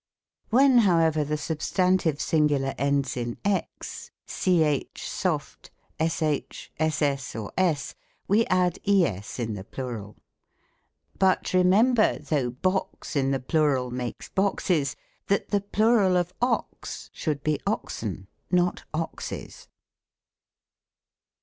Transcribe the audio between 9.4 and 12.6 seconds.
the plural. But remember, though